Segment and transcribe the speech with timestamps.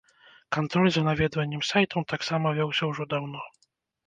[0.55, 3.47] Кантроль за наведваннем сайтаў таксама вёўся ўжо даўно.